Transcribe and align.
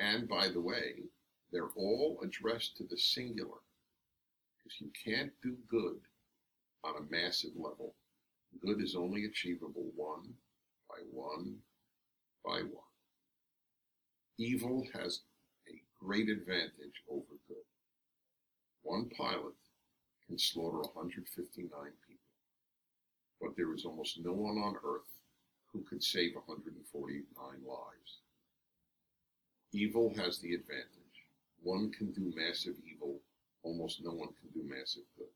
And 0.00 0.26
by 0.26 0.48
the 0.48 0.60
way, 0.60 1.02
they're 1.52 1.76
all 1.76 2.18
addressed 2.24 2.78
to 2.78 2.84
the 2.84 2.96
singular 2.96 3.60
because 4.56 4.80
you 4.80 4.90
can't 5.04 5.32
do 5.42 5.56
good 5.68 6.00
on 6.82 6.94
a 6.96 7.10
massive 7.10 7.50
level. 7.54 7.94
Good 8.62 8.80
is 8.80 8.96
only 8.96 9.26
achievable 9.26 9.90
one 9.94 10.34
by 10.88 11.02
one 11.12 11.56
by 12.44 12.60
one. 12.60 12.90
Evil 14.38 14.86
has 14.94 15.20
a 15.68 15.82
great 16.02 16.30
advantage 16.30 17.02
over 17.10 17.36
good. 17.46 17.56
One 18.82 19.10
pilot 19.10 19.54
can 20.26 20.38
slaughter 20.38 20.78
159 20.94 21.68
people, 21.68 22.22
but 23.38 23.50
there 23.54 23.74
is 23.74 23.84
almost 23.84 24.18
no 24.24 24.32
one 24.32 24.56
on 24.56 24.76
earth 24.76 25.12
who 25.72 25.82
could 25.82 26.02
save 26.02 26.34
149 26.34 27.26
lives. 27.36 28.20
Evil 29.72 30.12
has 30.16 30.38
the 30.38 30.54
advantage. 30.54 30.86
One 31.62 31.90
can 31.92 32.10
do 32.12 32.32
massive 32.36 32.74
evil, 32.90 33.20
almost 33.62 34.02
no 34.02 34.10
one 34.10 34.30
can 34.40 34.48
do 34.54 34.68
massive 34.68 35.04
good. 35.16 35.26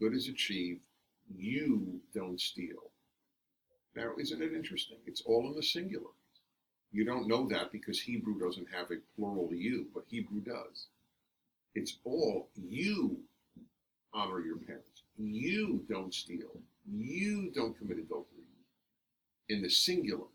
Good 0.00 0.14
is 0.16 0.28
achieved, 0.28 0.80
you 1.36 2.00
don't 2.14 2.40
steal. 2.40 2.90
Now, 3.94 4.12
isn't 4.18 4.42
it 4.42 4.52
interesting? 4.52 4.98
It's 5.06 5.22
all 5.22 5.48
in 5.48 5.56
the 5.56 5.62
singular. 5.62 6.10
You 6.92 7.04
don't 7.04 7.28
know 7.28 7.48
that 7.48 7.70
because 7.70 8.00
Hebrew 8.00 8.38
doesn't 8.38 8.68
have 8.72 8.90
a 8.90 8.96
plural 9.16 9.50
you, 9.52 9.86
but 9.94 10.04
Hebrew 10.08 10.40
does. 10.40 10.86
It's 11.74 11.98
all 12.04 12.48
you 12.56 13.18
honor 14.12 14.40
your 14.40 14.56
parents. 14.56 15.02
You 15.16 15.84
don't 15.88 16.12
steal. 16.14 16.50
You 16.90 17.50
don't 17.54 17.78
commit 17.78 17.98
adultery. 17.98 18.38
In 19.48 19.62
the 19.62 19.68
singular. 19.68 20.26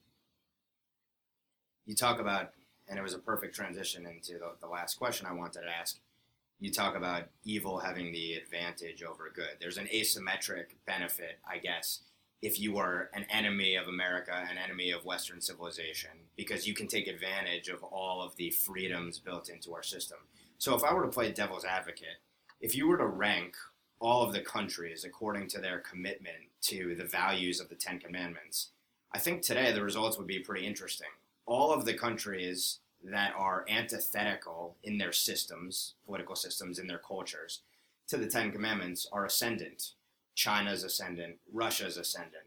You 1.85 1.95
talk 1.95 2.19
about, 2.19 2.51
and 2.87 2.99
it 2.99 3.01
was 3.01 3.13
a 3.13 3.19
perfect 3.19 3.55
transition 3.55 4.05
into 4.05 4.33
the, 4.33 4.51
the 4.61 4.67
last 4.67 4.95
question 4.95 5.27
I 5.27 5.33
wanted 5.33 5.61
to 5.61 5.69
ask. 5.79 5.97
You 6.59 6.71
talk 6.71 6.95
about 6.95 7.29
evil 7.43 7.79
having 7.79 8.11
the 8.11 8.33
advantage 8.33 9.03
over 9.03 9.31
good. 9.33 9.57
There's 9.59 9.77
an 9.77 9.87
asymmetric 9.87 10.75
benefit, 10.85 11.39
I 11.49 11.57
guess, 11.57 12.01
if 12.41 12.59
you 12.59 12.77
are 12.77 13.09
an 13.13 13.25
enemy 13.29 13.75
of 13.75 13.87
America, 13.87 14.31
an 14.49 14.57
enemy 14.57 14.91
of 14.91 15.03
Western 15.03 15.41
civilization, 15.41 16.11
because 16.37 16.67
you 16.67 16.73
can 16.73 16.87
take 16.87 17.07
advantage 17.07 17.69
of 17.69 17.83
all 17.83 18.21
of 18.21 18.35
the 18.35 18.51
freedoms 18.51 19.19
built 19.19 19.49
into 19.49 19.73
our 19.73 19.83
system. 19.83 20.19
So 20.57 20.75
if 20.75 20.83
I 20.83 20.93
were 20.93 21.03
to 21.03 21.09
play 21.09 21.31
devil's 21.31 21.65
advocate, 21.65 22.21
if 22.61 22.75
you 22.75 22.87
were 22.87 22.97
to 22.97 23.07
rank 23.07 23.55
all 23.99 24.23
of 24.23 24.33
the 24.33 24.41
countries 24.41 25.03
according 25.03 25.47
to 25.47 25.59
their 25.59 25.79
commitment 25.79 26.35
to 26.61 26.95
the 26.95 27.03
values 27.03 27.59
of 27.59 27.69
the 27.69 27.75
Ten 27.75 27.99
Commandments, 27.99 28.69
I 29.13 29.19
think 29.19 29.41
today 29.41 29.71
the 29.71 29.83
results 29.83 30.17
would 30.17 30.27
be 30.27 30.39
pretty 30.39 30.65
interesting. 30.65 31.07
All 31.45 31.73
of 31.73 31.85
the 31.85 31.93
countries 31.93 32.79
that 33.03 33.33
are 33.37 33.65
antithetical 33.69 34.75
in 34.83 34.97
their 34.97 35.11
systems, 35.11 35.93
political 36.05 36.35
systems, 36.35 36.79
in 36.79 36.87
their 36.87 36.97
cultures, 36.97 37.61
to 38.07 38.17
the 38.17 38.27
Ten 38.27 38.51
Commandments 38.51 39.07
are 39.11 39.25
ascendant. 39.25 39.91
China's 40.35 40.83
ascendant, 40.83 41.37
Russia's 41.51 41.97
ascendant. 41.97 42.45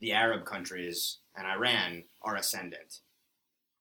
The 0.00 0.12
Arab 0.12 0.44
countries 0.44 1.18
and 1.36 1.46
Iran 1.46 2.04
are 2.22 2.36
ascendant. 2.36 3.00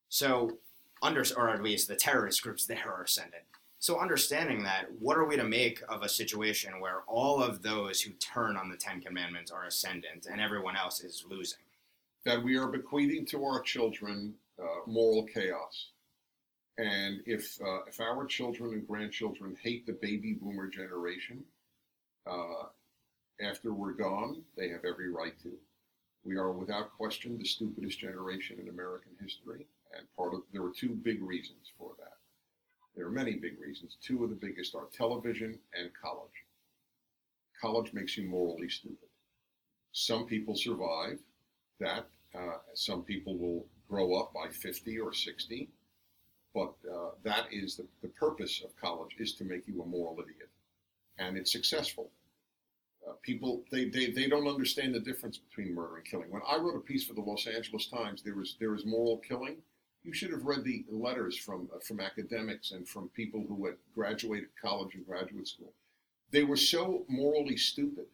So, 0.10 0.58
under, 1.02 1.24
or 1.36 1.50
at 1.50 1.64
least 1.64 1.88
the 1.88 1.96
terrorist 1.96 2.42
groups 2.42 2.66
there 2.66 2.90
are 2.90 3.04
ascendant. 3.04 3.44
So, 3.80 4.00
understanding 4.00 4.64
that, 4.64 4.86
what 5.00 5.18
are 5.18 5.26
we 5.26 5.36
to 5.36 5.44
make 5.44 5.82
of 5.90 6.04
a 6.04 6.10
situation 6.10 6.80
where 6.80 7.02
all 7.08 7.44
of 7.44 7.62
those 7.62 8.02
who 8.02 8.12
turn 8.14 8.56
on 8.56 8.70
the 8.70 8.78
Ten 8.78 9.02
Commandments 9.02 9.52
are 9.52 9.66
ascendant 9.66 10.28
and 10.30 10.40
everyone 10.40 10.78
else 10.78 11.04
is 11.04 11.26
losing? 11.30 11.65
That 12.26 12.44
we 12.44 12.58
are 12.58 12.68
bequeathing 12.68 13.26
to 13.28 13.44
our 13.46 13.62
children 13.62 14.34
uh, 14.60 14.88
moral 14.88 15.26
chaos. 15.26 15.92
And 16.78 17.22
if, 17.26 17.58
uh, 17.62 17.84
if 17.88 18.02
our 18.02 18.26
children 18.26 18.74
and 18.74 18.88
grandchildren 18.88 19.56
hate 19.62 19.86
the 19.86 19.94
baby 19.94 20.34
boomer 20.34 20.68
generation, 20.68 21.44
uh, 22.28 22.66
after 23.42 23.74
we're 23.74 23.94
gone, 23.94 24.44
they 24.58 24.70
have 24.70 24.86
every 24.86 25.10
right 25.10 25.38
to. 25.44 25.52
We 26.24 26.38
are 26.38 26.52
without 26.52 26.92
question 26.98 27.38
the 27.38 27.46
stupidest 27.46 28.00
generation 28.00 28.60
in 28.60 28.70
American 28.70 29.12
history, 29.22 29.68
and 29.96 30.08
part 30.18 30.34
of 30.34 30.42
there 30.52 30.64
are 30.64 30.72
two 30.76 30.90
big 30.90 31.22
reasons 31.22 31.72
for 31.78 31.92
that. 32.00 32.18
There 32.96 33.06
are 33.06 33.12
many 33.12 33.36
big 33.36 33.60
reasons. 33.60 33.98
Two 34.02 34.24
of 34.24 34.30
the 34.30 34.36
biggest 34.36 34.74
are 34.74 34.88
television 34.92 35.60
and 35.78 35.92
college. 36.02 36.46
College 37.62 37.94
makes 37.94 38.18
you 38.18 38.28
morally 38.28 38.70
stupid. 38.70 39.10
Some 39.92 40.26
people 40.26 40.56
survive 40.56 41.20
that. 41.80 42.08
Uh, 42.36 42.58
some 42.74 43.04
people 43.04 43.38
will 43.38 43.66
grow 43.90 44.16
up 44.16 44.34
by 44.34 44.50
50 44.50 45.00
or 45.00 45.14
60, 45.14 45.70
but 46.54 46.74
uh, 46.92 47.12
that 47.24 47.46
is 47.52 47.76
the, 47.76 47.86
the 48.02 48.08
purpose 48.10 48.62
of 48.64 48.76
college 48.78 49.16
is 49.20 49.34
to 49.36 49.44
make 49.44 49.68
you 49.68 49.82
a 49.82 49.86
moral 49.86 50.20
idiot, 50.20 50.50
and 51.18 51.38
it's 51.38 51.52
successful. 51.52 52.10
Uh, 53.08 53.14
people 53.22 53.64
they, 53.72 53.86
they 53.88 54.10
they 54.10 54.28
don't 54.28 54.48
understand 54.48 54.94
the 54.96 55.00
difference 55.00 55.38
between 55.38 55.76
murder 55.76 55.98
and 55.98 56.06
killing. 56.06 56.32
When 56.32 56.42
I 56.48 56.58
wrote 56.58 56.76
a 56.76 56.80
piece 56.80 57.06
for 57.06 57.14
the 57.14 57.22
Los 57.22 57.46
Angeles 57.46 57.88
Times, 57.88 58.24
there 58.24 58.36
was 58.36 58.56
there 58.60 58.72
was 58.72 58.86
moral 58.86 59.18
killing. 59.18 59.58
You 60.04 60.14
should 60.14 60.32
have 60.32 60.46
read 60.46 60.64
the 60.64 60.86
letters 60.90 61.38
from 61.38 61.70
uh, 61.74 61.80
from 61.80 62.00
academics 62.00 62.72
and 62.72 62.88
from 62.88 63.10
people 63.10 63.46
who 63.48 63.66
had 63.66 63.76
graduated 63.94 64.50
college 64.60 64.96
and 64.96 65.06
graduate 65.06 65.48
school. 65.48 65.72
They 66.32 66.44
were 66.44 66.58
so 66.58 67.06
morally 67.08 67.58
stupid 67.58 68.08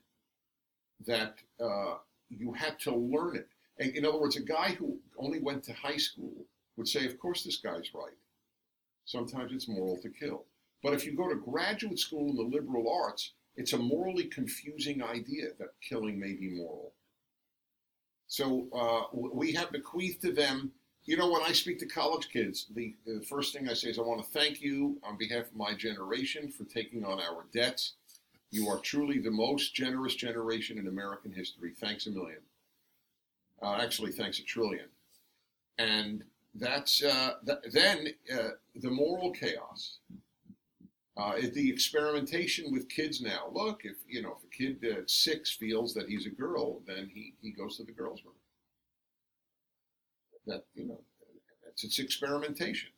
that 1.06 1.36
uh, 1.59 1.96
you 2.30 2.53
had 2.53 2.80
to 2.82 2.94
learn 2.94 3.36
it. 3.36 3.48
In 3.81 4.06
other 4.06 4.19
words, 4.19 4.38
a 4.38 4.42
guy 4.42 4.69
who 4.72 5.00
only 5.18 5.40
went 5.40 5.64
to 5.66 5.74
high 5.74 5.97
school 5.97 6.46
would 6.78 6.88
say, 6.88 7.06
"Of 7.06 7.19
course, 7.19 7.44
this 7.44 7.58
guy's 7.58 7.94
right." 7.94 8.18
Sometimes 9.06 9.52
it's 9.52 9.68
moral 9.68 9.97
to 9.97 10.09
kill. 10.09 10.46
But 10.84 10.94
if 10.94 11.06
you 11.06 11.14
go 11.14 11.28
to 11.28 11.36
graduate 11.36 12.00
school 12.00 12.30
in 12.30 12.36
the 12.36 12.58
liberal 12.58 12.90
arts, 12.90 13.34
it's 13.56 13.74
a 13.74 13.78
morally 13.78 14.25
confusing 14.25 15.03
idea 15.03 15.50
that 15.59 15.80
killing 15.81 16.20
may 16.20 16.34
be 16.34 16.50
moral. 16.50 16.94
So 18.28 18.68
uh, 18.74 19.03
we 19.14 19.52
have 19.53 19.72
bequeathed 19.72 20.22
to 20.22 20.31
them. 20.31 20.72
You 21.03 21.18
know, 21.18 21.30
when 21.30 21.41
I 21.41 21.52
speak 21.52 21.80
to 21.80 21.86
college 21.86 22.30
kids, 22.30 22.68
the, 22.74 22.96
the 23.06 23.22
first 23.22 23.53
thing 23.53 23.68
I 23.68 23.74
say 23.74 23.90
is, 23.90 24.00
I 24.00 24.03
want 24.03 24.24
to 24.24 24.31
thank 24.31 24.62
you 24.62 24.97
on 25.03 25.18
behalf 25.18 25.47
of 25.47 25.56
my 25.56 25.74
generation 25.74 26.50
for 26.50 26.64
taking 26.64 27.03
on 27.03 27.20
our 27.20 27.46
debts. 27.53 27.94
You 28.52 28.70
are 28.70 28.80
truly 28.80 29.20
the 29.20 29.31
most 29.31 29.74
generous 29.74 30.16
generation 30.16 30.78
in 30.78 30.88
American 30.88 31.31
history. 31.31 31.74
Thanks 31.78 32.06
a 32.06 32.12
million. 32.12 32.40
Uh, 33.61 33.75
actually, 33.75 34.11
thanks 34.11 34.39
a 34.39 34.44
trillion. 34.44 34.88
And 35.77 36.23
that's 36.55 37.03
uh, 37.03 37.35
th- 37.45 37.73
then 37.73 38.07
uh, 38.33 38.49
the 38.75 38.89
moral 38.89 39.31
chaos 39.31 39.99
uh, 41.17 41.35
the 41.53 41.69
experimentation 41.69 42.72
with 42.72 42.89
kids 42.89 43.22
now. 43.22 43.49
Look, 43.51 43.81
if 43.83 43.97
you 44.07 44.22
know, 44.22 44.38
if 44.38 44.44
a 44.44 44.47
kid 44.47 44.83
at 44.97 45.09
six 45.09 45.51
feels 45.51 45.94
that 45.94 46.07
he's 46.07 46.25
a 46.25 46.29
girl, 46.29 46.81
then 46.88 47.09
he, 47.13 47.33
he 47.41 47.51
goes 47.51 47.77
to 47.77 47.83
the 47.83 47.91
girls' 47.91 48.23
room. 48.23 48.35
That 50.47 50.66
you 50.73 50.88
know, 50.88 51.01
it's 51.67 51.83
it's 51.83 51.99
experimentation. 51.99 52.89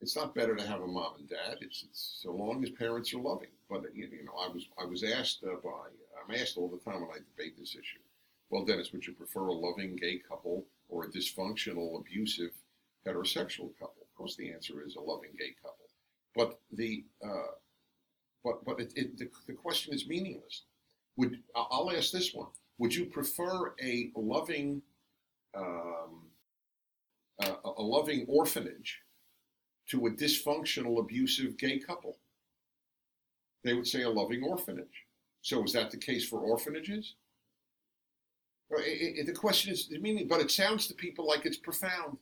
It's 0.00 0.16
not 0.16 0.34
better 0.34 0.56
to 0.56 0.66
have 0.66 0.80
a 0.80 0.86
mom 0.86 1.14
and 1.20 1.28
dad. 1.28 1.58
It's, 1.60 1.84
it's 1.84 2.18
so 2.22 2.32
long 2.32 2.64
as 2.64 2.70
parents 2.70 3.14
are 3.14 3.20
loving. 3.20 3.50
But 3.70 3.94
you 3.94 4.08
know, 4.24 4.32
I 4.42 4.48
was 4.48 4.66
I 4.80 4.84
was 4.84 5.04
asked 5.04 5.44
uh, 5.44 5.56
by 5.62 5.70
I'm 5.70 6.34
asked 6.40 6.56
all 6.56 6.68
the 6.68 6.78
time 6.78 7.00
when 7.02 7.10
I 7.10 7.18
debate 7.18 7.58
this 7.58 7.74
issue. 7.74 8.00
Well, 8.52 8.66
Dennis, 8.66 8.92
would 8.92 9.06
you 9.06 9.14
prefer 9.14 9.46
a 9.46 9.52
loving 9.52 9.96
gay 9.96 10.18
couple 10.18 10.66
or 10.90 11.04
a 11.04 11.08
dysfunctional, 11.08 11.98
abusive 11.98 12.50
heterosexual 13.06 13.70
couple? 13.78 14.02
Of 14.02 14.14
course, 14.14 14.36
the 14.36 14.52
answer 14.52 14.84
is 14.86 14.94
a 14.94 15.00
loving 15.00 15.30
gay 15.38 15.54
couple. 15.62 15.86
But 16.36 16.60
the 16.70 17.02
uh, 17.24 17.52
but 18.44 18.62
but 18.62 18.78
it, 18.78 18.92
it, 18.94 19.16
the, 19.16 19.30
the 19.46 19.54
question 19.54 19.94
is 19.94 20.06
meaningless. 20.06 20.64
Would 21.16 21.38
I'll 21.56 21.90
ask 21.96 22.12
this 22.12 22.34
one: 22.34 22.48
Would 22.76 22.94
you 22.94 23.06
prefer 23.06 23.72
a 23.82 24.10
loving 24.14 24.82
um, 25.54 26.26
a 27.40 27.82
loving 27.82 28.26
orphanage 28.28 29.00
to 29.88 30.06
a 30.06 30.10
dysfunctional, 30.10 31.00
abusive 31.00 31.56
gay 31.56 31.78
couple? 31.78 32.18
They 33.64 33.72
would 33.72 33.86
say 33.86 34.02
a 34.02 34.10
loving 34.10 34.42
orphanage. 34.42 35.06
So 35.40 35.64
is 35.64 35.72
that 35.72 35.90
the 35.90 35.96
case 35.96 36.28
for 36.28 36.38
orphanages? 36.38 37.14
It, 38.80 39.18
it, 39.18 39.26
the 39.26 39.32
question 39.32 39.72
is 39.72 39.90
meaning, 40.00 40.28
but 40.28 40.40
it 40.40 40.50
sounds 40.50 40.86
to 40.88 40.94
people 40.94 41.26
like 41.26 41.46
it's 41.46 41.56
profound. 41.56 42.18